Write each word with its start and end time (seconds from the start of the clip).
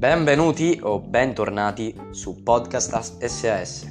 Benvenuti 0.00 0.80
o 0.82 0.98
bentornati 0.98 1.94
su 2.08 2.42
Podcast 2.42 3.22
SAS. 3.22 3.86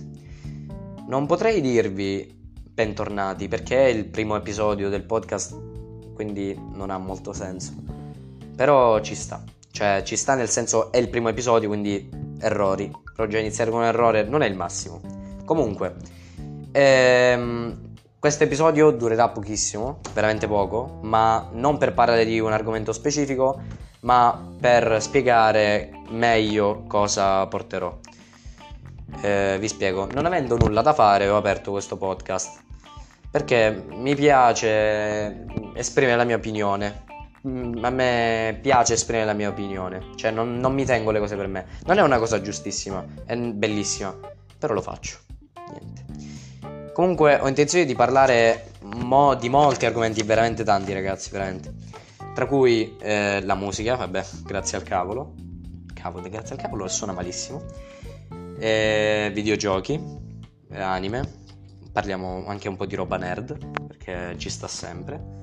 Non 1.08 1.28
potrei 1.28 1.62
dirvi 1.62 2.35
bentornati 2.74 3.47
perché 3.47 3.85
è 3.85 3.89
il 3.89 4.05
primo 4.05 4.35
episodio 4.35 4.90
del 4.90 5.03
podcast, 5.03 5.56
quindi 6.15 6.60
non 6.74 6.90
ha 6.90 6.97
molto 6.97 7.31
senso. 7.31 7.76
Però 8.56 8.99
ci 9.01 9.13
sta, 9.13 9.44
cioè 9.69 10.01
ci 10.03 10.15
sta 10.15 10.33
nel 10.33 10.49
senso 10.49 10.92
è 10.92 10.97
il 10.97 11.10
primo 11.10 11.29
episodio, 11.29 11.67
quindi 11.67 12.10
errori. 12.39 12.91
Però 13.15 13.28
già 13.28 13.37
iniziare 13.37 13.69
con 13.69 13.81
un 13.81 13.85
errore 13.85 14.23
non 14.23 14.41
è 14.41 14.47
il 14.47 14.55
massimo. 14.55 15.01
Comunque, 15.46 15.94
ehm, 16.71 17.91
questo 18.17 18.45
episodio 18.45 18.89
durerà 18.89 19.30
pochissimo, 19.30 19.99
veramente 20.16 20.48
poco, 20.48 20.98
ma 21.03 21.52
non 21.53 21.77
per 21.77 21.94
parlare 21.94 22.26
di 22.26 22.39
un 22.39 22.52
argomento 22.52 22.94
specifico, 22.94 23.62
ma 24.02 24.55
per 24.59 25.02
spiegare 25.02 25.98
meglio 26.09 26.84
cosa 26.88 27.45
porterò. 27.48 27.98
Eh, 29.22 29.58
vi 29.59 29.68
spiego, 29.68 30.08
non 30.12 30.26
avendo 30.26 30.55
nulla 30.55 30.82
da 30.82 30.94
fare 30.94 31.27
ho 31.27 31.35
aperto 31.35 31.72
questo 31.72 31.98
podcast 31.98 32.68
perché 33.32 33.85
mi 33.90 34.16
piace 34.16 35.45
esprimere 35.76 36.18
la 36.18 36.23
mia 36.23 36.35
opinione. 36.35 37.08
Mm, 37.48 37.84
a 37.84 37.90
me 37.90 38.59
piace 38.62 38.94
esprimere 38.94 39.26
la 39.26 39.34
mia 39.34 39.49
opinione, 39.49 40.09
cioè 40.16 40.32
non, 40.32 40.58
non 40.58 40.73
mi 40.73 40.84
tengo 40.84 41.12
le 41.12 41.20
cose 41.20 41.35
per 41.35 41.48
me. 41.48 41.66
Non 41.85 41.98
è 41.98 42.02
una 42.02 42.18
cosa 42.18 42.41
giustissima, 42.41 43.05
è 43.26 43.35
bellissima, 43.38 44.13
però 44.57 44.73
lo 44.73 44.82
faccio. 44.82 45.18
Niente. 45.71 46.91
Comunque 46.91 47.40
ho 47.40 47.48
intenzione 47.48 47.85
di 47.85 47.96
parlare 47.96 48.71
mo- 48.82 49.35
di 49.35 49.48
molti 49.48 49.85
argomenti, 49.85 50.21
veramente 50.23 50.63
tanti 50.63 50.91
ragazzi, 50.91 51.30
veramente. 51.30 51.73
Tra 52.34 52.46
cui 52.46 52.98
eh, 52.99 53.41
la 53.44 53.55
musica, 53.55 53.96
vabbè, 53.96 54.26
grazie 54.44 54.77
al 54.77 54.84
cavolo. 54.84 55.34
Cavolo, 56.01 56.29
grazie 56.29 56.55
al 56.55 56.61
cavolo 56.61 56.87
suona 56.87 57.11
malissimo. 57.11 57.61
Eh, 58.57 59.31
videogiochi, 59.33 60.01
eh, 60.71 60.81
anime. 60.81 61.37
Parliamo 61.91 62.45
anche 62.47 62.69
un 62.69 62.77
po' 62.77 62.85
di 62.85 62.95
roba 62.95 63.17
nerd, 63.17 63.57
perché 63.85 64.36
ci 64.38 64.50
sta 64.50 64.67
sempre. 64.67 65.38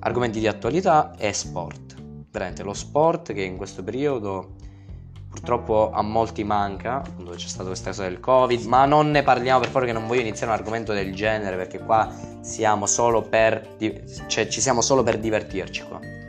Argomenti 0.00 0.40
di 0.40 0.48
attualità 0.48 1.14
e 1.16 1.32
sport. 1.32 1.94
Veramente 2.30 2.62
lo 2.62 2.74
sport 2.74 3.32
che 3.32 3.42
in 3.42 3.56
questo 3.56 3.84
periodo 3.84 4.56
purtroppo 5.30 5.92
a 5.92 6.02
molti 6.02 6.42
manca, 6.42 7.04
quando 7.14 7.32
c'è 7.32 7.46
stata 7.46 7.68
questa 7.68 7.90
cosa 7.90 8.02
del 8.02 8.18
Covid, 8.18 8.64
ma 8.64 8.84
non 8.86 9.12
ne 9.12 9.22
parliamo 9.22 9.60
per 9.60 9.68
favore 9.68 9.86
che 9.86 9.92
non 9.92 10.08
voglio 10.08 10.22
iniziare 10.22 10.52
un 10.52 10.58
argomento 10.58 10.92
del 10.92 11.14
genere 11.14 11.56
perché 11.56 11.78
qua 11.78 12.12
siamo 12.40 12.86
solo 12.86 13.22
per 13.22 13.76
cioè 14.26 14.48
ci 14.48 14.60
siamo 14.60 14.80
solo 14.80 15.04
per 15.04 15.18
divertirci 15.18 15.84
qua. 15.84 16.19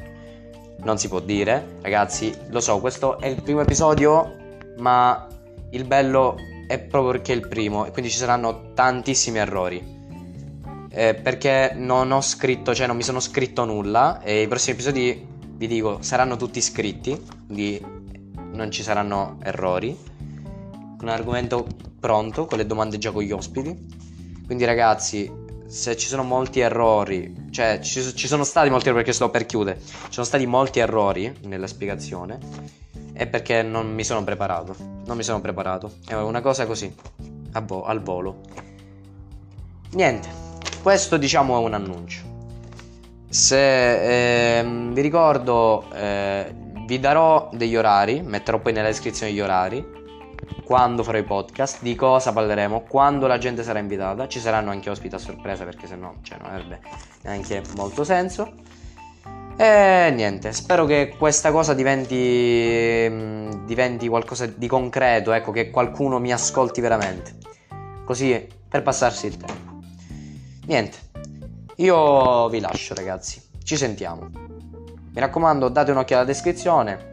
Non 0.83 0.97
si 0.97 1.07
può 1.07 1.19
dire, 1.19 1.77
ragazzi, 1.81 2.35
lo 2.49 2.59
so, 2.59 2.79
questo 2.79 3.19
è 3.19 3.27
il 3.27 3.41
primo 3.43 3.61
episodio, 3.61 4.35
ma 4.77 5.27
il 5.71 5.85
bello 5.85 6.35
è 6.67 6.79
proprio 6.79 7.11
perché 7.11 7.33
è 7.33 7.35
il 7.35 7.47
primo 7.47 7.85
e 7.85 7.91
quindi 7.91 8.09
ci 8.09 8.17
saranno 8.17 8.73
tantissimi 8.73 9.37
errori. 9.37 9.99
Eh, 10.89 11.13
perché 11.15 11.73
non 11.75 12.11
ho 12.11 12.21
scritto, 12.21 12.73
cioè 12.73 12.87
non 12.87 12.95
mi 12.95 13.03
sono 13.03 13.19
scritto 13.19 13.63
nulla 13.63 14.21
e 14.21 14.41
i 14.41 14.47
prossimi 14.47 14.73
episodi 14.73 15.27
vi 15.55 15.67
dico 15.67 15.99
saranno 16.01 16.35
tutti 16.35 16.59
scritti, 16.59 17.21
quindi 17.45 17.79
non 18.53 18.71
ci 18.71 18.83
saranno 18.83 19.37
errori. 19.43 19.95
Un 20.99 21.07
argomento 21.07 21.65
pronto, 21.99 22.45
con 22.45 22.57
le 22.57 22.65
domande 22.65 22.97
già 22.97 23.11
con 23.11 23.21
gli 23.21 23.31
ospiti. 23.31 23.99
Quindi 24.45 24.65
ragazzi, 24.65 25.31
se 25.71 25.95
ci 25.95 26.07
sono 26.07 26.23
molti 26.23 26.59
errori, 26.59 27.47
cioè 27.49 27.79
ci, 27.79 28.13
ci 28.13 28.27
sono 28.27 28.43
stati 28.43 28.69
molti 28.69 28.89
errori 28.89 29.03
perché 29.03 29.15
sto 29.15 29.29
per 29.29 29.45
chiudere, 29.45 29.79
ci 29.79 30.09
sono 30.09 30.25
stati 30.25 30.45
molti 30.45 30.79
errori 30.79 31.33
nella 31.43 31.65
spiegazione, 31.65 32.37
è 33.13 33.25
perché 33.25 33.63
non 33.63 33.93
mi 33.93 34.03
sono 34.03 34.21
preparato. 34.21 34.75
Non 35.05 35.15
mi 35.15 35.23
sono 35.23 35.39
preparato. 35.39 35.93
È 36.05 36.13
una 36.13 36.41
cosa 36.41 36.65
così, 36.65 36.93
vo- 37.63 37.85
al 37.85 38.01
volo. 38.01 38.41
Niente, 39.91 40.27
questo 40.83 41.15
diciamo 41.15 41.57
è 41.57 41.63
un 41.63 41.73
annuncio. 41.73 42.21
Se 43.29 44.59
eh, 44.59 44.63
vi 44.65 44.99
ricordo, 44.99 45.89
eh, 45.93 46.53
vi 46.85 46.99
darò 46.99 47.49
degli 47.53 47.77
orari, 47.77 48.21
metterò 48.21 48.59
poi 48.59 48.73
nella 48.73 48.87
descrizione 48.87 49.31
gli 49.31 49.39
orari, 49.39 49.85
quando 50.63 51.03
farò 51.03 51.17
i 51.17 51.23
podcast, 51.23 51.81
di 51.81 51.95
cosa 51.95 52.31
parleremo, 52.31 52.81
quando 52.81 53.27
la 53.27 53.37
gente 53.37 53.63
sarà 53.63 53.79
invitata, 53.79 54.27
ci 54.27 54.39
saranno 54.39 54.71
anche 54.71 54.89
ospiti 54.89 55.15
a 55.15 55.17
sorpresa 55.17 55.65
perché 55.65 55.87
se 55.87 55.95
no 55.95 56.15
cioè, 56.21 56.37
non 56.39 56.51
avrebbe 56.51 56.79
neanche 57.23 57.61
molto 57.75 58.03
senso. 58.03 58.53
E 59.57 60.11
niente, 60.15 60.53
spero 60.53 60.85
che 60.85 61.15
questa 61.17 61.51
cosa 61.51 61.73
diventi, 61.73 63.05
mm, 63.09 63.65
diventi 63.65 64.07
qualcosa 64.07 64.45
di 64.45 64.67
concreto, 64.67 65.33
ecco, 65.33 65.51
che 65.51 65.69
qualcuno 65.69 66.19
mi 66.19 66.31
ascolti 66.31 66.81
veramente. 66.81 67.35
Così 68.05 68.47
per 68.67 68.81
passarsi 68.81 69.27
il 69.27 69.37
tempo. 69.37 69.79
Niente, 70.65 70.97
io 71.75 72.47
vi 72.49 72.59
lascio 72.59 72.93
ragazzi, 72.95 73.41
ci 73.63 73.75
sentiamo. 73.75 74.29
Mi 75.13 75.19
raccomando, 75.19 75.67
date 75.67 75.91
un'occhiata 75.91 76.21
alla 76.21 76.31
descrizione 76.31 77.10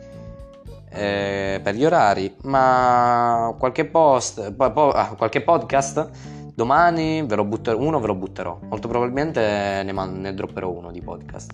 eh, 0.91 1.61
per 1.63 1.75
gli 1.75 1.85
orari, 1.85 2.35
ma 2.43 3.55
qualche 3.59 3.85
post, 3.85 4.53
po- 4.53 4.73
po- 4.73 4.91
ah, 4.91 5.15
qualche 5.17 5.43
podcast 5.43 6.11
domani 6.55 7.23
ve 7.23 7.37
lo 7.37 7.45
butterò, 7.45 7.79
uno 7.79 8.01
ve 8.01 8.07
lo 8.09 8.15
butterò, 8.15 8.59
molto 8.69 8.89
probabilmente 8.89 9.83
ne, 9.85 9.93
man- 9.93 10.21
ne 10.21 10.35
dropperò 10.35 10.69
uno 10.71 10.91
di 10.91 11.01
podcast. 11.01 11.53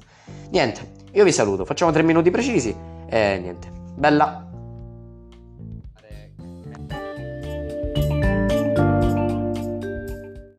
Niente, 0.51 0.93
io 1.13 1.25
vi 1.25 1.33
saluto, 1.33 1.65
facciamo 1.65 1.91
tre 1.93 2.03
minuti 2.03 2.31
precisi 2.31 2.75
e 3.07 3.39
niente. 3.39 3.69
Bella! 3.95 4.44